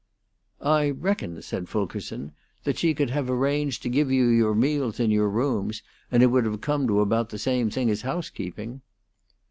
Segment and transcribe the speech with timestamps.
[0.65, 2.31] "I reckon," said Fulkerson,
[2.63, 6.31] "that she could have arranged to give you your meals in your rooms, and it
[6.31, 8.81] would have come to about the same thing as housekeeping."